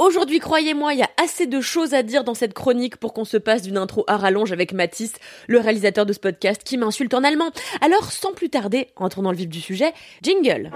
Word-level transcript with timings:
Aujourd'hui, 0.00 0.38
croyez-moi, 0.38 0.94
il 0.94 1.00
y 1.00 1.02
a 1.02 1.10
assez 1.22 1.46
de 1.46 1.60
choses 1.60 1.92
à 1.92 2.02
dire 2.02 2.24
dans 2.24 2.32
cette 2.32 2.54
chronique 2.54 2.96
pour 2.96 3.12
qu'on 3.12 3.26
se 3.26 3.36
passe 3.36 3.60
d'une 3.60 3.76
intro 3.76 4.02
à 4.06 4.16
rallonge 4.16 4.50
avec 4.50 4.72
Mathis, 4.72 5.12
le 5.46 5.58
réalisateur 5.58 6.06
de 6.06 6.14
ce 6.14 6.18
podcast 6.18 6.62
qui 6.64 6.78
m'insulte 6.78 7.12
en 7.12 7.22
allemand. 7.22 7.50
Alors, 7.82 8.10
sans 8.10 8.32
plus 8.32 8.48
tarder, 8.48 8.88
entrons 8.96 9.20
dans 9.20 9.30
le 9.30 9.36
vif 9.36 9.50
du 9.50 9.60
sujet, 9.60 9.92
jingle. 10.22 10.70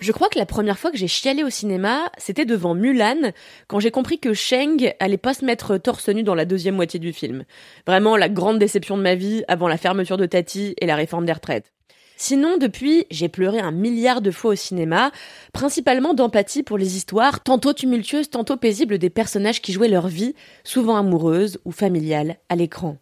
Je 0.00 0.12
crois 0.12 0.30
que 0.30 0.38
la 0.38 0.46
première 0.46 0.78
fois 0.78 0.90
que 0.90 0.96
j'ai 0.96 1.08
chialé 1.08 1.44
au 1.44 1.50
cinéma, 1.50 2.10
c'était 2.16 2.46
devant 2.46 2.74
Mulan, 2.74 3.32
quand 3.68 3.78
j'ai 3.78 3.90
compris 3.90 4.18
que 4.18 4.32
Sheng 4.32 4.94
allait 4.98 5.18
pas 5.18 5.34
se 5.34 5.44
mettre 5.44 5.76
torse 5.76 6.08
nu 6.08 6.22
dans 6.22 6.34
la 6.34 6.46
deuxième 6.46 6.74
moitié 6.74 7.00
du 7.00 7.12
film. 7.12 7.44
Vraiment 7.86 8.16
la 8.16 8.30
grande 8.30 8.58
déception 8.58 8.96
de 8.96 9.02
ma 9.02 9.14
vie 9.14 9.44
avant 9.46 9.68
la 9.68 9.76
fermeture 9.76 10.16
de 10.16 10.24
Tati 10.24 10.74
et 10.80 10.86
la 10.86 10.96
réforme 10.96 11.26
des 11.26 11.34
retraites. 11.34 11.70
Sinon, 12.24 12.56
depuis, 12.56 13.04
j'ai 13.10 13.28
pleuré 13.28 13.58
un 13.58 13.72
milliard 13.72 14.20
de 14.20 14.30
fois 14.30 14.52
au 14.52 14.54
cinéma, 14.54 15.10
principalement 15.52 16.14
d'empathie 16.14 16.62
pour 16.62 16.78
les 16.78 16.96
histoires, 16.96 17.42
tantôt 17.42 17.72
tumultueuses, 17.72 18.30
tantôt 18.30 18.56
paisibles 18.56 18.98
des 18.98 19.10
personnages 19.10 19.60
qui 19.60 19.72
jouaient 19.72 19.88
leur 19.88 20.06
vie, 20.06 20.36
souvent 20.62 20.94
amoureuses 20.94 21.58
ou 21.64 21.72
familiales, 21.72 22.36
à 22.48 22.54
l'écran. 22.54 22.96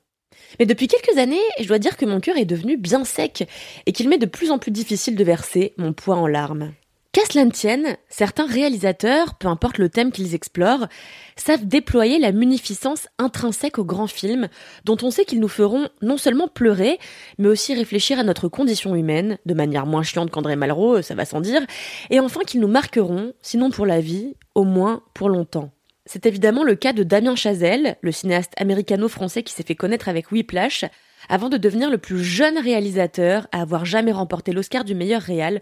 Mais 0.58 0.64
depuis 0.64 0.88
quelques 0.88 1.18
années, 1.18 1.36
je 1.60 1.68
dois 1.68 1.78
dire 1.78 1.98
que 1.98 2.06
mon 2.06 2.18
cœur 2.18 2.38
est 2.38 2.46
devenu 2.46 2.78
bien 2.78 3.04
sec 3.04 3.46
et 3.84 3.92
qu'il 3.92 4.08
m'est 4.08 4.16
de 4.16 4.24
plus 4.24 4.50
en 4.50 4.58
plus 4.58 4.70
difficile 4.70 5.16
de 5.16 5.24
verser 5.24 5.74
mon 5.76 5.92
poids 5.92 6.16
en 6.16 6.26
larmes. 6.26 6.72
Qu'à 7.12 7.22
cela 7.28 7.44
ne 7.44 7.50
tienne, 7.50 7.96
certains 8.08 8.46
réalisateurs, 8.46 9.34
peu 9.34 9.48
importe 9.48 9.78
le 9.78 9.88
thème 9.88 10.12
qu'ils 10.12 10.36
explorent, 10.36 10.86
savent 11.34 11.66
déployer 11.66 12.20
la 12.20 12.30
munificence 12.30 13.08
intrinsèque 13.18 13.80
aux 13.80 13.84
grands 13.84 14.06
films, 14.06 14.48
dont 14.84 14.96
on 15.02 15.10
sait 15.10 15.24
qu'ils 15.24 15.40
nous 15.40 15.48
feront 15.48 15.88
non 16.02 16.16
seulement 16.16 16.46
pleurer, 16.46 17.00
mais 17.38 17.48
aussi 17.48 17.74
réfléchir 17.74 18.20
à 18.20 18.22
notre 18.22 18.46
condition 18.46 18.94
humaine, 18.94 19.38
de 19.44 19.54
manière 19.54 19.86
moins 19.86 20.04
chiante 20.04 20.30
qu'André 20.30 20.54
Malraux, 20.54 21.02
ça 21.02 21.16
va 21.16 21.24
sans 21.24 21.40
dire, 21.40 21.62
et 22.10 22.20
enfin 22.20 22.42
qu'ils 22.46 22.60
nous 22.60 22.68
marqueront, 22.68 23.32
sinon 23.42 23.70
pour 23.70 23.86
la 23.86 24.00
vie, 24.00 24.36
au 24.54 24.62
moins 24.62 25.02
pour 25.12 25.28
longtemps. 25.28 25.72
C'est 26.06 26.26
évidemment 26.26 26.62
le 26.62 26.76
cas 26.76 26.92
de 26.92 27.02
Damien 27.02 27.34
Chazelle, 27.34 27.96
le 28.02 28.12
cinéaste 28.12 28.52
américano-français 28.56 29.42
qui 29.42 29.52
s'est 29.52 29.64
fait 29.64 29.74
connaître 29.74 30.08
avec 30.08 30.30
Whiplash, 30.30 30.84
avant 31.28 31.48
de 31.48 31.56
devenir 31.56 31.90
le 31.90 31.98
plus 31.98 32.22
jeune 32.22 32.58
réalisateur 32.58 33.48
à 33.50 33.62
avoir 33.62 33.84
jamais 33.84 34.12
remporté 34.12 34.52
l'Oscar 34.52 34.84
du 34.84 34.94
meilleur 34.94 35.22
réal 35.22 35.60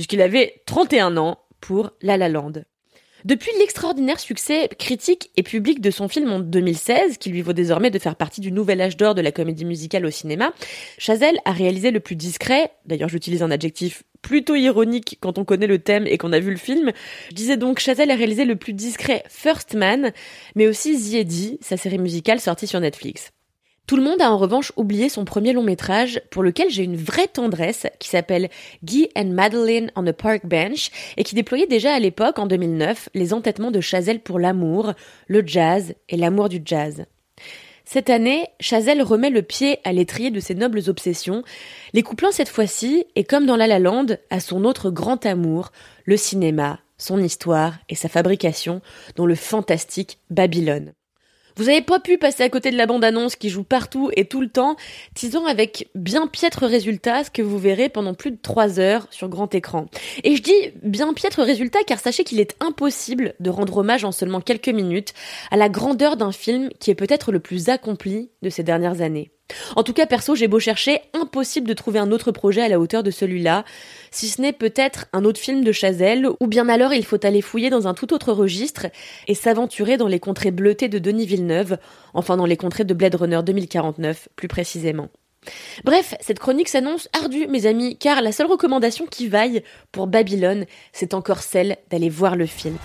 puisqu'il 0.00 0.22
avait 0.22 0.62
31 0.64 1.18
ans 1.18 1.40
pour 1.60 1.90
La 2.00 2.16
La 2.16 2.30
Land. 2.30 2.52
Depuis 3.26 3.50
l'extraordinaire 3.58 4.18
succès 4.18 4.70
critique 4.78 5.30
et 5.36 5.42
public 5.42 5.82
de 5.82 5.90
son 5.90 6.08
film 6.08 6.32
en 6.32 6.38
2016, 6.40 7.18
qui 7.18 7.28
lui 7.28 7.42
vaut 7.42 7.52
désormais 7.52 7.90
de 7.90 7.98
faire 7.98 8.16
partie 8.16 8.40
du 8.40 8.50
nouvel 8.50 8.80
âge 8.80 8.96
d'or 8.96 9.14
de 9.14 9.20
la 9.20 9.30
comédie 9.30 9.66
musicale 9.66 10.06
au 10.06 10.10
cinéma, 10.10 10.54
Chazelle 10.96 11.38
a 11.44 11.52
réalisé 11.52 11.90
le 11.90 12.00
plus 12.00 12.16
discret, 12.16 12.70
d'ailleurs 12.86 13.10
j'utilise 13.10 13.42
un 13.42 13.50
adjectif 13.50 14.04
plutôt 14.22 14.54
ironique 14.54 15.18
quand 15.20 15.36
on 15.36 15.44
connaît 15.44 15.66
le 15.66 15.80
thème 15.80 16.06
et 16.06 16.16
qu'on 16.16 16.32
a 16.32 16.40
vu 16.40 16.50
le 16.50 16.56
film, 16.56 16.92
je 17.28 17.34
disais 17.34 17.58
donc 17.58 17.78
Chazelle 17.78 18.10
a 18.10 18.16
réalisé 18.16 18.46
le 18.46 18.56
plus 18.56 18.72
discret 18.72 19.22
First 19.28 19.74
Man, 19.74 20.12
mais 20.54 20.66
aussi 20.66 20.98
Ziedi, 20.98 21.58
sa 21.60 21.76
série 21.76 21.98
musicale 21.98 22.40
sortie 22.40 22.66
sur 22.66 22.80
Netflix. 22.80 23.32
Tout 23.90 23.96
le 23.96 24.04
monde 24.04 24.22
a 24.22 24.30
en 24.30 24.38
revanche 24.38 24.70
oublié 24.76 25.08
son 25.08 25.24
premier 25.24 25.52
long 25.52 25.64
métrage 25.64 26.22
pour 26.30 26.44
lequel 26.44 26.70
j'ai 26.70 26.84
une 26.84 26.94
vraie 26.94 27.26
tendresse 27.26 27.88
qui 27.98 28.08
s'appelle 28.08 28.48
Guy 28.84 29.08
and 29.16 29.30
Madeline 29.30 29.90
on 29.96 30.06
a 30.06 30.12
Park 30.12 30.46
Bench 30.46 30.92
et 31.16 31.24
qui 31.24 31.34
déployait 31.34 31.66
déjà 31.66 31.92
à 31.92 31.98
l'époque, 31.98 32.38
en 32.38 32.46
2009, 32.46 33.08
les 33.14 33.34
entêtements 33.34 33.72
de 33.72 33.80
Chazelle 33.80 34.20
pour 34.20 34.38
l'amour, 34.38 34.92
le 35.26 35.44
jazz 35.44 35.94
et 36.08 36.16
l'amour 36.16 36.48
du 36.48 36.62
jazz. 36.64 37.04
Cette 37.84 38.10
année, 38.10 38.46
Chazelle 38.60 39.02
remet 39.02 39.30
le 39.30 39.42
pied 39.42 39.80
à 39.82 39.92
l'étrier 39.92 40.30
de 40.30 40.38
ses 40.38 40.54
nobles 40.54 40.82
obsessions, 40.86 41.42
les 41.92 42.04
couplant 42.04 42.30
cette 42.30 42.48
fois-ci, 42.48 43.06
et 43.16 43.24
comme 43.24 43.44
dans 43.44 43.56
La 43.56 43.66
La 43.66 43.80
Land, 43.80 44.06
à 44.30 44.38
son 44.38 44.64
autre 44.66 44.90
grand 44.90 45.26
amour, 45.26 45.72
le 46.04 46.16
cinéma, 46.16 46.78
son 46.96 47.20
histoire 47.20 47.74
et 47.88 47.96
sa 47.96 48.08
fabrication, 48.08 48.82
dont 49.16 49.26
le 49.26 49.34
fantastique 49.34 50.20
Babylone. 50.30 50.92
Vous 51.56 51.68
avez 51.68 51.82
pas 51.82 52.00
pu 52.00 52.18
passer 52.18 52.42
à 52.42 52.48
côté 52.48 52.70
de 52.70 52.76
la 52.76 52.86
bande-annonce 52.86 53.36
qui 53.36 53.48
joue 53.48 53.64
partout 53.64 54.10
et 54.16 54.24
tout 54.24 54.40
le 54.40 54.48
temps, 54.48 54.76
teasant 55.14 55.46
avec 55.46 55.88
bien 55.94 56.26
piètre 56.26 56.64
résultat 56.64 57.24
ce 57.24 57.30
que 57.30 57.42
vous 57.42 57.58
verrez 57.58 57.88
pendant 57.88 58.14
plus 58.14 58.30
de 58.30 58.38
3 58.40 58.80
heures 58.80 59.06
sur 59.10 59.28
grand 59.28 59.54
écran. 59.54 59.86
Et 60.24 60.36
je 60.36 60.42
dis 60.42 60.72
bien 60.82 61.12
piètre 61.14 61.42
résultat 61.42 61.80
car 61.86 61.98
sachez 61.98 62.24
qu'il 62.24 62.40
est 62.40 62.56
impossible 62.60 63.34
de 63.40 63.50
rendre 63.50 63.78
hommage 63.78 64.04
en 64.04 64.12
seulement 64.12 64.40
quelques 64.40 64.68
minutes 64.68 65.14
à 65.50 65.56
la 65.56 65.68
grandeur 65.68 66.16
d'un 66.16 66.32
film 66.32 66.70
qui 66.78 66.90
est 66.90 66.94
peut-être 66.94 67.32
le 67.32 67.40
plus 67.40 67.68
accompli 67.68 68.30
de 68.42 68.50
ces 68.50 68.62
dernières 68.62 69.00
années. 69.00 69.30
En 69.76 69.82
tout 69.82 69.92
cas, 69.92 70.06
perso, 70.06 70.34
j'ai 70.34 70.48
beau 70.48 70.58
chercher, 70.58 71.00
impossible 71.14 71.68
de 71.68 71.74
trouver 71.74 71.98
un 71.98 72.12
autre 72.12 72.32
projet 72.32 72.62
à 72.62 72.68
la 72.68 72.80
hauteur 72.80 73.02
de 73.02 73.10
celui-là, 73.10 73.64
si 74.10 74.28
ce 74.28 74.40
n'est 74.40 74.52
peut-être 74.52 75.06
un 75.12 75.24
autre 75.24 75.40
film 75.40 75.64
de 75.64 75.72
Chazelle, 75.72 76.28
ou 76.40 76.46
bien 76.46 76.68
alors 76.68 76.92
il 76.92 77.04
faut 77.04 77.24
aller 77.24 77.42
fouiller 77.42 77.70
dans 77.70 77.88
un 77.88 77.94
tout 77.94 78.12
autre 78.12 78.32
registre 78.32 78.86
et 79.28 79.34
s'aventurer 79.34 79.96
dans 79.96 80.08
les 80.08 80.20
contrées 80.20 80.50
bleutées 80.50 80.88
de 80.88 80.98
Denis 80.98 81.26
Villeneuve, 81.26 81.78
enfin 82.14 82.36
dans 82.36 82.46
les 82.46 82.56
contrées 82.56 82.84
de 82.84 82.94
Blade 82.94 83.14
Runner 83.14 83.40
2049, 83.44 84.28
plus 84.36 84.48
précisément. 84.48 85.08
Bref, 85.84 86.14
cette 86.20 86.38
chronique 86.38 86.68
s'annonce 86.68 87.08
ardue, 87.18 87.46
mes 87.46 87.66
amis, 87.66 87.96
car 87.96 88.20
la 88.20 88.32
seule 88.32 88.46
recommandation 88.48 89.06
qui 89.06 89.28
vaille 89.28 89.62
pour 89.90 90.06
Babylone, 90.06 90.66
c'est 90.92 91.14
encore 91.14 91.42
celle 91.42 91.78
d'aller 91.90 92.10
voir 92.10 92.36
le 92.36 92.46
film. 92.46 92.76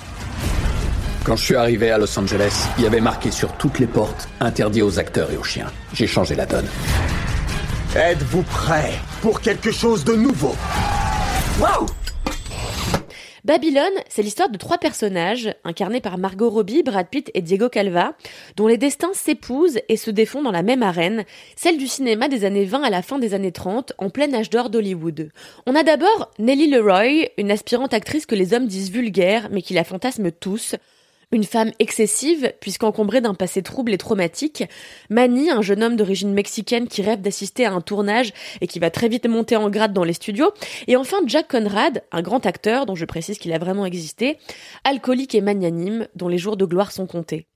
Quand 1.25 1.35
je 1.35 1.43
suis 1.43 1.55
arrivé 1.55 1.89
à 1.89 1.97
Los 1.97 2.19
Angeles, 2.19 2.67
il 2.77 2.83
y 2.83 2.87
avait 2.87 3.01
marqué 3.01 3.31
sur 3.31 3.57
toutes 3.57 3.79
les 3.79 3.87
portes 3.87 4.29
interdit 4.39 4.83
aux 4.83 4.99
acteurs 4.99 5.31
et 5.31 5.37
aux 5.37 5.43
chiens. 5.43 5.71
J'ai 5.91 6.05
changé 6.05 6.35
la 6.35 6.45
donne. 6.45 6.67
Êtes-vous 7.95 8.43
prêt 8.43 8.91
pour 9.23 9.41
quelque 9.41 9.71
chose 9.71 10.03
de 10.03 10.13
nouveau? 10.13 10.55
Waouh 11.59 11.87
Babylone, 13.43 13.93
c'est 14.07 14.21
l'histoire 14.21 14.49
de 14.49 14.57
trois 14.57 14.77
personnages, 14.77 15.51
incarnés 15.63 16.01
par 16.01 16.19
Margot 16.19 16.49
Robbie, 16.49 16.83
Brad 16.83 17.07
Pitt 17.07 17.31
et 17.33 17.41
Diego 17.41 17.69
Calva, 17.69 18.13
dont 18.55 18.67
les 18.67 18.77
destins 18.77 19.13
s'épousent 19.13 19.79
et 19.89 19.97
se 19.97 20.11
défont 20.11 20.43
dans 20.43 20.51
la 20.51 20.63
même 20.63 20.83
arène, 20.83 21.25
celle 21.55 21.77
du 21.77 21.87
cinéma 21.87 22.27
des 22.27 22.45
années 22.45 22.65
20 22.65 22.83
à 22.83 22.89
la 22.91 23.01
fin 23.01 23.17
des 23.17 23.33
années 23.33 23.51
30, 23.51 23.93
en 23.97 24.11
plein 24.11 24.31
âge 24.33 24.51
d'or 24.51 24.69
d'Hollywood. 24.69 25.31
On 25.65 25.75
a 25.75 25.83
d'abord 25.83 26.31
Nellie 26.37 26.69
Leroy, 26.69 27.29
une 27.37 27.51
aspirante 27.51 27.95
actrice 27.95 28.27
que 28.27 28.35
les 28.35 28.53
hommes 28.53 28.67
disent 28.67 28.91
vulgaire, 28.91 29.47
mais 29.51 29.61
qui 29.63 29.73
la 29.73 29.83
fantasment 29.83 30.31
tous, 30.39 30.75
une 31.31 31.43
femme 31.43 31.71
excessive, 31.79 32.53
puisqu'encombrée 32.59 33.21
d'un 33.21 33.33
passé 33.33 33.61
trouble 33.61 33.93
et 33.93 33.97
traumatique. 33.97 34.63
Manny, 35.09 35.49
un 35.49 35.61
jeune 35.61 35.83
homme 35.83 35.95
d'origine 35.95 36.33
mexicaine 36.33 36.87
qui 36.87 37.01
rêve 37.01 37.21
d'assister 37.21 37.65
à 37.65 37.73
un 37.73 37.81
tournage 37.81 38.33
et 38.61 38.67
qui 38.67 38.79
va 38.79 38.89
très 38.89 39.07
vite 39.07 39.27
monter 39.27 39.55
en 39.55 39.69
grade 39.69 39.93
dans 39.93 40.03
les 40.03 40.13
studios. 40.13 40.51
Et 40.87 40.95
enfin 40.95 41.17
Jack 41.25 41.49
Conrad, 41.49 42.03
un 42.11 42.21
grand 42.21 42.45
acteur 42.45 42.85
dont 42.85 42.95
je 42.95 43.05
précise 43.05 43.37
qu'il 43.37 43.53
a 43.53 43.59
vraiment 43.59 43.85
existé, 43.85 44.37
alcoolique 44.83 45.35
et 45.35 45.41
magnanime, 45.41 46.07
dont 46.15 46.27
les 46.27 46.37
jours 46.37 46.57
de 46.57 46.65
gloire 46.65 46.91
sont 46.91 47.07
comptés. 47.07 47.47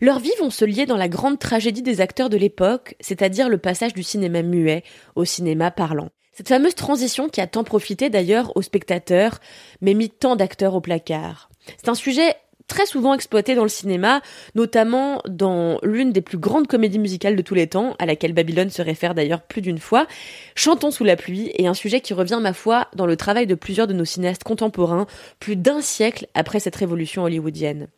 Leurs 0.00 0.18
vies 0.18 0.30
vont 0.40 0.50
se 0.50 0.64
lier 0.64 0.86
dans 0.86 0.96
la 0.96 1.08
grande 1.08 1.38
tragédie 1.38 1.82
des 1.82 2.00
acteurs 2.00 2.30
de 2.30 2.36
l'époque, 2.36 2.94
c'est-à-dire 3.00 3.48
le 3.48 3.58
passage 3.58 3.94
du 3.94 4.02
cinéma 4.02 4.42
muet 4.42 4.84
au 5.14 5.24
cinéma 5.24 5.70
parlant. 5.70 6.10
Cette 6.32 6.48
fameuse 6.48 6.74
transition 6.74 7.28
qui 7.30 7.40
a 7.40 7.46
tant 7.46 7.64
profité 7.64 8.10
d'ailleurs 8.10 8.54
aux 8.56 8.62
spectateurs, 8.62 9.38
mais 9.80 9.94
mis 9.94 10.10
tant 10.10 10.36
d'acteurs 10.36 10.74
au 10.74 10.82
placard. 10.82 11.48
C'est 11.78 11.88
un 11.88 11.94
sujet 11.94 12.34
très 12.68 12.86
souvent 12.86 13.14
exploité 13.14 13.54
dans 13.54 13.62
le 13.62 13.68
cinéma, 13.68 14.20
notamment 14.54 15.22
dans 15.28 15.78
l'une 15.82 16.12
des 16.12 16.20
plus 16.20 16.38
grandes 16.38 16.66
comédies 16.66 16.98
musicales 16.98 17.36
de 17.36 17.42
tous 17.42 17.54
les 17.54 17.66
temps, 17.66 17.94
à 17.98 18.06
laquelle 18.06 18.32
Babylone 18.32 18.70
se 18.70 18.82
réfère 18.82 19.14
d'ailleurs 19.14 19.42
plus 19.42 19.62
d'une 19.62 19.78
fois, 19.78 20.06
Chantons 20.54 20.90
sous 20.90 21.04
la 21.04 21.16
pluie, 21.16 21.50
et 21.54 21.66
un 21.66 21.74
sujet 21.74 22.00
qui 22.00 22.14
revient, 22.14 22.38
ma 22.40 22.52
foi, 22.52 22.88
dans 22.94 23.06
le 23.06 23.16
travail 23.16 23.46
de 23.46 23.54
plusieurs 23.54 23.86
de 23.86 23.92
nos 23.92 24.04
cinéastes 24.04 24.44
contemporains, 24.44 25.06
plus 25.38 25.56
d'un 25.56 25.80
siècle 25.80 26.26
après 26.34 26.60
cette 26.60 26.76
révolution 26.76 27.24
hollywoodienne. 27.24 27.88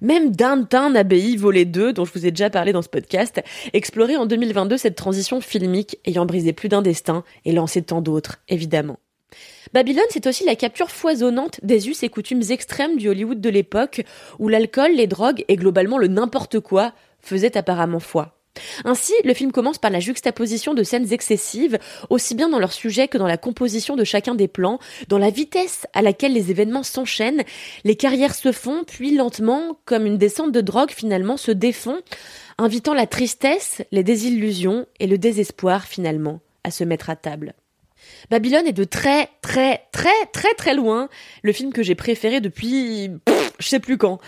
Même 0.00 0.34
Downtown 0.34 0.96
Abbey 0.96 1.36
Volet 1.36 1.66
2, 1.66 1.92
dont 1.92 2.06
je 2.06 2.12
vous 2.12 2.24
ai 2.24 2.30
déjà 2.30 2.48
parlé 2.48 2.72
dans 2.72 2.80
ce 2.80 2.88
podcast, 2.88 3.42
explorait 3.74 4.16
en 4.16 4.24
2022 4.24 4.78
cette 4.78 4.96
transition 4.96 5.40
filmique 5.42 5.98
ayant 6.06 6.24
brisé 6.24 6.54
plus 6.54 6.70
d'un 6.70 6.80
destin 6.80 7.22
et 7.44 7.52
lancé 7.52 7.82
tant 7.82 8.00
d'autres, 8.00 8.38
évidemment. 8.48 8.98
Babylone, 9.72 10.02
c'est 10.10 10.26
aussi 10.26 10.44
la 10.44 10.56
capture 10.56 10.90
foisonnante 10.90 11.60
des 11.62 11.88
us 11.88 12.02
et 12.02 12.08
coutumes 12.08 12.42
extrêmes 12.50 12.96
du 12.96 13.08
Hollywood 13.08 13.40
de 13.40 13.50
l'époque, 13.50 14.02
où 14.38 14.48
l'alcool, 14.48 14.92
les 14.92 15.06
drogues 15.06 15.44
et 15.48 15.56
globalement 15.56 15.98
le 15.98 16.08
n'importe 16.08 16.58
quoi 16.60 16.92
faisaient 17.20 17.56
apparemment 17.56 18.00
foi. 18.00 18.36
Ainsi, 18.84 19.12
le 19.24 19.32
film 19.32 19.52
commence 19.52 19.78
par 19.78 19.90
la 19.90 20.00
juxtaposition 20.00 20.74
de 20.74 20.82
scènes 20.82 21.12
excessives, 21.12 21.78
aussi 22.08 22.34
bien 22.34 22.48
dans 22.48 22.58
leur 22.58 22.72
sujet 22.72 23.06
que 23.06 23.16
dans 23.16 23.28
la 23.28 23.36
composition 23.36 23.94
de 23.94 24.04
chacun 24.04 24.34
des 24.34 24.48
plans, 24.48 24.80
dans 25.08 25.18
la 25.18 25.30
vitesse 25.30 25.86
à 25.92 26.02
laquelle 26.02 26.32
les 26.32 26.50
événements 26.50 26.82
s'enchaînent, 26.82 27.44
les 27.84 27.96
carrières 27.96 28.34
se 28.34 28.50
font, 28.50 28.82
puis 28.84 29.14
lentement, 29.14 29.78
comme 29.84 30.04
une 30.04 30.18
descente 30.18 30.52
de 30.52 30.60
drogue 30.60 30.90
finalement, 30.90 31.36
se 31.36 31.52
défont, 31.52 32.00
invitant 32.58 32.94
la 32.94 33.06
tristesse, 33.06 33.82
les 33.92 34.02
désillusions 34.02 34.86
et 34.98 35.06
le 35.06 35.16
désespoir 35.16 35.84
finalement 35.84 36.40
à 36.64 36.70
se 36.70 36.82
mettre 36.84 37.08
à 37.08 37.16
table. 37.16 37.54
Babylone 38.30 38.66
est 38.66 38.72
de 38.72 38.84
très 38.84 39.28
très 39.40 39.82
très 39.92 40.26
très 40.32 40.52
très 40.54 40.74
loin 40.74 41.08
le 41.42 41.52
film 41.52 41.72
que 41.72 41.82
j'ai 41.82 41.94
préféré 41.94 42.40
depuis 42.40 43.10
je 43.60 43.68
sais 43.68 43.80
plus 43.80 43.98
quand. 43.98 44.18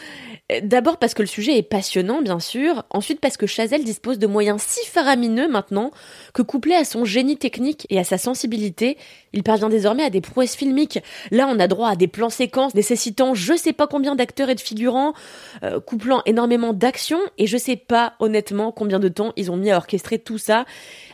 D'abord 0.62 0.98
parce 0.98 1.14
que 1.14 1.22
le 1.22 1.28
sujet 1.28 1.56
est 1.56 1.62
passionnant, 1.62 2.20
bien 2.20 2.40
sûr. 2.40 2.84
Ensuite 2.90 3.20
parce 3.20 3.36
que 3.36 3.46
Chazelle 3.46 3.84
dispose 3.84 4.18
de 4.18 4.26
moyens 4.26 4.60
si 4.60 4.86
faramineux 4.86 5.48
maintenant 5.48 5.90
que 6.34 6.42
couplé 6.42 6.74
à 6.74 6.84
son 6.84 7.04
génie 7.04 7.38
technique 7.38 7.86
et 7.90 7.98
à 7.98 8.04
sa 8.04 8.18
sensibilité, 8.18 8.98
il 9.32 9.42
parvient 9.42 9.70
désormais 9.70 10.02
à 10.02 10.10
des 10.10 10.20
prouesses 10.20 10.54
filmiques. 10.56 10.98
Là, 11.30 11.48
on 11.48 11.58
a 11.58 11.68
droit 11.68 11.88
à 11.88 11.96
des 11.96 12.08
plans 12.08 12.30
séquences 12.30 12.74
nécessitant 12.74 13.34
je 13.34 13.56
sais 13.56 13.72
pas 13.72 13.86
combien 13.86 14.14
d'acteurs 14.14 14.50
et 14.50 14.54
de 14.54 14.60
figurants, 14.60 15.14
euh, 15.62 15.80
couplant 15.80 16.22
énormément 16.26 16.72
d'actions 16.74 17.20
et 17.38 17.46
je 17.46 17.56
sais 17.56 17.76
pas 17.76 18.14
honnêtement 18.20 18.72
combien 18.72 18.98
de 18.98 19.08
temps 19.08 19.32
ils 19.36 19.50
ont 19.50 19.56
mis 19.56 19.70
à 19.70 19.76
orchestrer 19.76 20.18
tout 20.18 20.38
ça. 20.38 20.66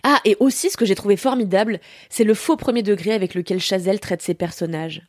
Ah, 0.02 0.20
et 0.24 0.36
aussi 0.40 0.70
ce 0.70 0.76
que 0.76 0.84
j'ai 0.84 0.94
trouvé 0.94 1.16
formidable, 1.16 1.80
c'est 2.08 2.24
le 2.24 2.34
faux 2.34 2.56
premier 2.56 2.82
degré 2.82 3.12
avec 3.12 3.34
lequel 3.34 3.60
Chazelle 3.60 4.00
traite 4.00 4.22
ses 4.22 4.34
personnages. 4.34 5.02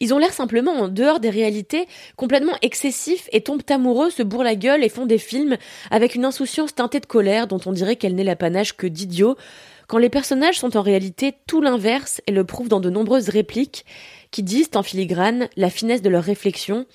Ils 0.00 0.14
ont 0.14 0.18
l'air 0.18 0.32
simplement 0.32 0.72
en 0.72 0.88
dehors 0.88 1.20
des 1.20 1.30
réalités, 1.30 1.86
complètement 2.16 2.56
excessifs 2.62 3.28
et 3.32 3.40
tombent 3.40 3.62
amoureux, 3.68 4.10
se 4.10 4.22
bourrent 4.22 4.44
la 4.44 4.54
gueule 4.54 4.84
et 4.84 4.88
font 4.88 5.06
des 5.06 5.18
films 5.18 5.56
avec 5.90 6.14
une 6.14 6.24
insouciance 6.24 6.74
teintée 6.74 7.00
de 7.00 7.06
colère 7.06 7.46
dont 7.46 7.60
on 7.66 7.72
dirait 7.72 7.96
qu'elle 7.96 8.14
n'est 8.14 8.24
l'apanage 8.24 8.76
que 8.76 8.86
d'idiots, 8.86 9.36
quand 9.86 9.98
les 9.98 10.10
personnages 10.10 10.58
sont 10.58 10.76
en 10.76 10.82
réalité 10.82 11.34
tout 11.46 11.60
l'inverse 11.60 12.20
et 12.26 12.32
le 12.32 12.44
prouvent 12.44 12.68
dans 12.68 12.80
de 12.80 12.90
nombreuses 12.90 13.30
répliques 13.30 13.86
qui 14.30 14.42
disent 14.42 14.70
en 14.74 14.82
filigrane 14.82 15.48
la 15.56 15.70
finesse 15.70 16.02
de 16.02 16.10
leur 16.10 16.24
réflexion 16.24 16.86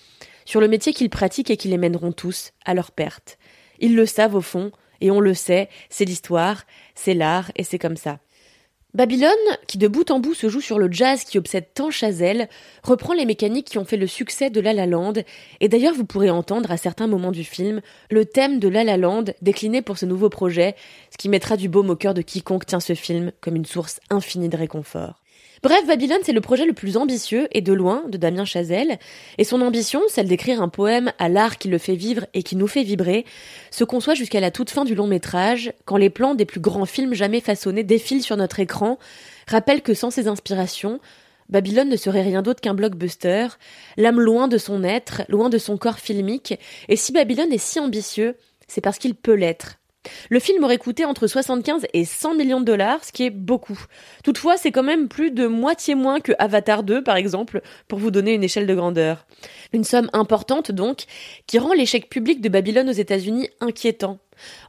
sur 0.45 0.61
le 0.61 0.67
métier 0.67 0.93
qu'ils 0.93 1.09
pratiquent 1.09 1.49
et 1.49 1.57
qui 1.57 1.69
les 1.69 1.77
mèneront 1.77 2.11
tous 2.11 2.51
à 2.65 2.73
leur 2.73 2.91
perte. 2.91 3.37
Ils 3.79 3.95
le 3.95 4.05
savent 4.05 4.35
au 4.35 4.41
fond, 4.41 4.71
et 5.01 5.11
on 5.11 5.19
le 5.19 5.33
sait, 5.33 5.69
c'est 5.89 6.05
l'histoire, 6.05 6.63
c'est 6.95 7.13
l'art, 7.13 7.51
et 7.55 7.63
c'est 7.63 7.79
comme 7.79 7.97
ça. 7.97 8.19
Babylone, 8.95 9.31
qui 9.65 9.79
de 9.79 9.87
bout 9.87 10.11
en 10.11 10.19
bout 10.19 10.35
se 10.35 10.49
joue 10.49 10.61
sur 10.61 10.77
le 10.77 10.91
jazz 10.91 11.23
qui 11.23 11.39
obsède 11.39 11.65
tant 11.73 11.89
Chazelle, 11.89 12.47
reprend 12.83 13.13
les 13.13 13.25
mécaniques 13.25 13.65
qui 13.65 13.79
ont 13.79 13.85
fait 13.85 13.97
le 13.97 14.05
succès 14.05 14.51
de 14.51 14.61
La 14.61 14.71
La 14.71 14.85
Land, 14.85 15.13
et 15.61 15.67
d'ailleurs 15.67 15.95
vous 15.95 16.05
pourrez 16.05 16.29
entendre 16.29 16.69
à 16.69 16.77
certains 16.77 17.07
moments 17.07 17.31
du 17.31 17.43
film 17.43 17.81
le 18.11 18.25
thème 18.25 18.59
de 18.59 18.67
La 18.67 18.95
Land 18.95 19.25
décliné 19.41 19.81
pour 19.81 19.97
ce 19.97 20.05
nouveau 20.05 20.29
projet, 20.29 20.75
ce 21.09 21.17
qui 21.17 21.27
mettra 21.27 21.57
du 21.57 21.69
baume 21.69 21.89
au 21.89 21.95
cœur 21.95 22.13
de 22.13 22.21
quiconque 22.21 22.67
tient 22.67 22.79
ce 22.79 22.93
film 22.93 23.31
comme 23.41 23.55
une 23.55 23.65
source 23.65 23.99
infinie 24.11 24.49
de 24.49 24.57
réconfort. 24.57 25.22
Bref, 25.63 25.87
Babylone, 25.87 26.19
c'est 26.23 26.33
le 26.33 26.41
projet 26.41 26.65
le 26.65 26.73
plus 26.73 26.97
ambitieux 26.97 27.47
et 27.53 27.61
de 27.61 27.71
loin 27.71 28.03
de 28.09 28.17
Damien 28.17 28.43
Chazelle. 28.43 28.99
Et 29.37 29.45
son 29.45 29.61
ambition, 29.61 30.01
celle 30.09 30.27
d'écrire 30.27 30.61
un 30.61 30.67
poème 30.67 31.13
à 31.19 31.29
l'art 31.29 31.57
qui 31.57 31.69
le 31.69 31.77
fait 31.77 31.95
vivre 31.95 32.25
et 32.33 32.43
qui 32.43 32.57
nous 32.57 32.67
fait 32.67 32.83
vibrer, 32.83 33.23
se 33.71 33.85
conçoit 33.85 34.13
jusqu'à 34.13 34.41
la 34.41 34.51
toute 34.51 34.71
fin 34.71 34.83
du 34.83 34.93
long 34.93 35.07
métrage, 35.07 35.71
quand 35.85 35.95
les 35.95 36.09
plans 36.09 36.35
des 36.35 36.43
plus 36.43 36.59
grands 36.59 36.85
films 36.85 37.13
jamais 37.13 37.39
façonnés 37.39 37.85
défilent 37.85 38.23
sur 38.23 38.35
notre 38.35 38.59
écran, 38.59 38.99
rappellent 39.47 39.81
que 39.81 39.93
sans 39.93 40.11
ces 40.11 40.27
inspirations, 40.27 40.99
Babylone 41.47 41.87
ne 41.87 41.95
serait 41.95 42.23
rien 42.23 42.41
d'autre 42.41 42.59
qu'un 42.59 42.73
blockbuster, 42.73 43.47
l'âme 43.95 44.19
loin 44.19 44.49
de 44.49 44.57
son 44.57 44.83
être, 44.83 45.21
loin 45.29 45.47
de 45.47 45.57
son 45.57 45.77
corps 45.77 45.99
filmique, 45.99 46.59
et 46.89 46.97
si 46.97 47.13
Babylone 47.13 47.53
est 47.53 47.57
si 47.57 47.79
ambitieux, 47.79 48.35
c'est 48.67 48.81
parce 48.81 48.97
qu'il 48.97 49.15
peut 49.15 49.35
l'être. 49.35 49.77
Le 50.29 50.39
film 50.39 50.63
aurait 50.63 50.77
coûté 50.77 51.05
entre 51.05 51.27
75 51.27 51.85
et 51.93 52.05
100 52.05 52.35
millions 52.35 52.59
de 52.59 52.65
dollars, 52.65 53.03
ce 53.03 53.11
qui 53.11 53.23
est 53.23 53.29
beaucoup. 53.29 53.79
Toutefois, 54.23 54.57
c'est 54.57 54.71
quand 54.71 54.83
même 54.83 55.07
plus 55.07 55.31
de 55.31 55.47
moitié 55.47 55.95
moins 55.95 56.19
que 56.19 56.33
Avatar 56.39 56.83
2, 56.83 57.03
par 57.03 57.15
exemple, 57.15 57.61
pour 57.87 57.99
vous 57.99 58.11
donner 58.11 58.33
une 58.33 58.43
échelle 58.43 58.67
de 58.67 58.75
grandeur. 58.75 59.25
Une 59.71 59.83
somme 59.83 60.09
importante, 60.13 60.71
donc, 60.71 61.05
qui 61.47 61.59
rend 61.59 61.73
l'échec 61.73 62.09
public 62.09 62.41
de 62.41 62.49
Babylone 62.49 62.89
aux 62.89 62.93
États-Unis 62.93 63.49
inquiétant. 63.59 64.19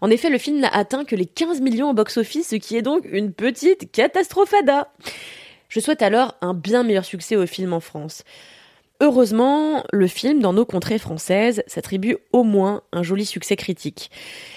En 0.01 0.11
effet, 0.11 0.31
le 0.31 0.39
film 0.39 0.61
n'a 0.61 0.69
atteint 0.69 1.05
que 1.05 1.17
les 1.17 1.27
15 1.27 1.61
millions 1.61 1.91
au 1.91 1.95
box-office, 1.95 2.49
ce 2.49 2.57
qui 2.57 2.77
est 2.77 2.83
donc 2.83 3.05
une 3.11 3.33
petite 3.33 3.91
catastrophada. 3.91 4.93
Je 5.69 5.81
souhaite 5.81 6.03
alors 6.03 6.37
un 6.41 6.55
bien 6.55 6.85
meilleur 6.85 7.05
succès 7.05 7.37
au 7.37 7.47
film 7.47 7.73
en 7.73 7.81
France. 7.81 8.23
Heureusement, 9.01 9.83
le 9.93 10.07
film, 10.07 10.41
dans 10.41 10.53
nos 10.53 10.65
contrées 10.65 11.01
françaises, 11.01 11.65
s'attribue 11.67 12.17
au 12.33 12.45
moins 12.45 12.83
un 12.93 13.03
joli 13.03 13.27
succès 13.27 13.57
critique. 13.57 14.11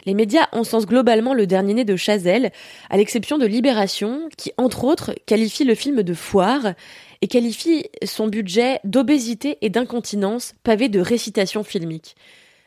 Les 0.06 0.14
médias 0.14 0.48
encensent 0.52 0.86
globalement 0.86 1.34
le 1.34 1.48
dernier 1.48 1.74
né 1.74 1.86
de 1.86 1.96
Chazelle, 1.96 2.52
à 2.92 2.98
l'exception 2.98 3.40
de 3.40 3.48
Libération, 3.48 4.30
qui, 4.38 4.52
entre 4.58 4.84
autres, 4.84 5.16
qualifie 5.26 5.64
le 5.64 5.74
film 5.74 6.04
de 6.04 6.14
foire 6.14 6.74
et 7.22 7.28
qualifie 7.28 7.88
son 8.06 8.28
budget 8.28 8.80
d'obésité 8.84 9.58
et 9.62 9.70
d'incontinence 9.70 10.54
pavé 10.64 10.88
de 10.88 11.00
récitations 11.00 11.64
filmiques. 11.64 12.16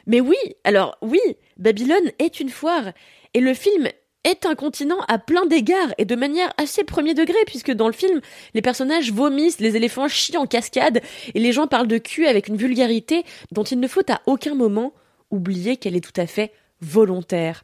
Mais 0.06 0.20
oui, 0.20 0.36
alors 0.64 0.98
oui, 1.02 1.20
Babylone 1.56 2.10
est 2.18 2.40
une 2.40 2.48
foire, 2.48 2.92
et 3.32 3.40
le 3.40 3.54
film 3.54 3.88
est 4.24 4.46
un 4.46 4.54
continent 4.54 4.98
à 5.08 5.18
plein 5.18 5.46
d'égards 5.46 5.92
et 5.98 6.04
de 6.04 6.14
manière 6.14 6.52
assez 6.58 6.84
premier 6.84 7.14
degré 7.14 7.38
puisque 7.46 7.72
dans 7.72 7.86
le 7.86 7.94
film 7.94 8.20
les 8.54 8.62
personnages 8.62 9.12
vomissent, 9.12 9.60
les 9.60 9.76
éléphants 9.76 10.08
chient 10.08 10.36
en 10.36 10.46
cascade 10.46 11.00
et 11.34 11.40
les 11.40 11.52
gens 11.52 11.66
parlent 11.66 11.88
de 11.88 11.98
cul 11.98 12.26
avec 12.26 12.48
une 12.48 12.56
vulgarité 12.56 13.24
dont 13.52 13.64
il 13.64 13.80
ne 13.80 13.88
faut 13.88 14.10
à 14.10 14.20
aucun 14.26 14.54
moment 14.54 14.92
oublier 15.30 15.76
qu'elle 15.76 15.96
est 15.96 16.04
tout 16.04 16.20
à 16.20 16.26
fait 16.26 16.52
volontaire. 16.80 17.62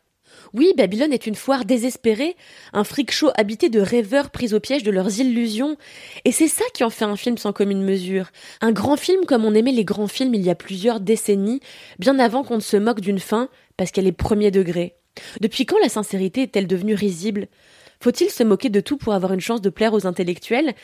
Oui, 0.53 0.73
Babylone 0.77 1.13
est 1.13 1.27
une 1.27 1.35
foire 1.35 1.65
désespérée, 1.65 2.37
un 2.73 2.85
freak 2.85 3.11
show 3.11 3.31
habité 3.37 3.69
de 3.69 3.81
rêveurs 3.81 4.31
pris 4.31 4.55
au 4.55 4.61
piège 4.61 4.83
de 4.83 4.91
leurs 4.91 5.19
illusions, 5.19 5.77
et 6.25 6.33
c'est 6.33 6.49
ça 6.49 6.65
qui 6.75 6.85
en 6.85 6.91
fait 6.91 7.05
un 7.05 7.17
film 7.17 7.39
sans 7.39 7.53
commune 7.53 7.83
mesure. 7.83 8.31
Un 8.61 8.73
grand 8.73 8.97
film 8.97 9.25
comme 9.25 9.45
on 9.45 9.55
aimait 9.55 9.73
les 9.73 9.85
grands 9.85 10.09
films 10.09 10.35
il 10.35 10.43
y 10.43 10.51
a 10.51 10.55
plusieurs 10.55 11.01
décennies, 11.01 11.61
bien 11.99 12.19
avant 12.19 12.45
qu'on 12.45 12.57
ne 12.57 12.61
se 12.61 12.77
moque 12.77 13.01
d'une 13.01 13.19
fin 13.19 13.49
parce 13.77 13.91
qu'elle 13.91 14.07
est 14.07 14.13
premier 14.13 14.51
degré. 14.51 14.95
Depuis 15.41 15.67
quand 15.67 15.79
la 15.83 15.89
sincérité 15.89 16.43
est-elle 16.43 16.67
devenue 16.67 16.95
risible? 16.95 17.49
Faut-il 18.01 18.31
se 18.31 18.43
moquer 18.43 18.69
de 18.69 18.81
tout 18.81 18.97
pour 18.97 19.15
avoir 19.15 19.33
une 19.33 19.41
chance 19.41 19.63
de 19.63 19.71
plaire 19.71 19.95
aux 19.95 20.07
intellectuels? 20.07 20.75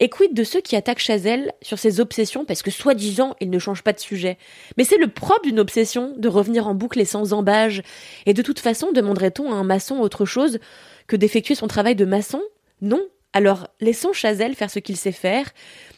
Et 0.00 0.08
quid 0.08 0.34
de 0.34 0.44
ceux 0.44 0.60
qui 0.60 0.76
attaquent 0.76 0.98
Chazelle 0.98 1.52
sur 1.62 1.78
ses 1.78 2.00
obsessions 2.00 2.44
parce 2.44 2.62
que 2.62 2.70
soi-disant 2.70 3.36
il 3.40 3.50
ne 3.50 3.58
change 3.58 3.82
pas 3.82 3.92
de 3.92 4.00
sujet? 4.00 4.38
Mais 4.76 4.84
c'est 4.84 4.98
le 4.98 5.08
propre 5.08 5.42
d'une 5.42 5.60
obsession 5.60 6.14
de 6.16 6.28
revenir 6.28 6.66
en 6.66 6.74
boucle 6.74 7.00
et 7.00 7.04
sans 7.04 7.32
embâge. 7.32 7.82
Et 8.26 8.34
de 8.34 8.42
toute 8.42 8.60
façon, 8.60 8.92
demanderait-on 8.92 9.52
à 9.52 9.56
un 9.56 9.64
maçon 9.64 9.98
autre 9.98 10.24
chose 10.24 10.58
que 11.06 11.16
d'effectuer 11.16 11.54
son 11.54 11.68
travail 11.68 11.96
de 11.96 12.04
maçon? 12.04 12.42
Non. 12.80 13.02
Alors 13.34 13.66
laissons 13.80 14.12
Chazelle 14.12 14.54
faire 14.54 14.70
ce 14.70 14.78
qu'il 14.78 14.96
sait 14.96 15.12
faire, 15.12 15.50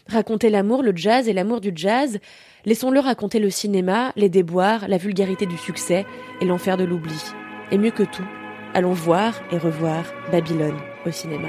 raconter 0.09 0.49
l'amour, 0.50 0.83
le 0.83 0.97
jazz 0.97 1.29
et 1.29 1.35
l'amour 1.35 1.61
du 1.61 1.71
jazz, 1.75 2.19
laissons-le 2.64 2.99
raconter 2.99 3.38
le 3.38 3.50
cinéma, 3.50 4.12
les 4.16 4.31
déboires, 4.31 4.88
la 4.88 4.97
vulgarité 4.97 5.45
du 5.45 5.59
succès 5.59 6.07
et 6.40 6.47
l'enfer 6.47 6.78
de 6.78 6.85
l'oubli. 6.85 7.21
Et 7.70 7.78
mieux 7.78 7.90
que 7.90 8.04
tout, 8.04 8.26
allons 8.75 8.92
voir 8.92 9.35
et 9.50 9.58
revoir 9.58 10.04
Babylone 10.30 10.78
au 11.04 11.11
cinéma. 11.11 11.49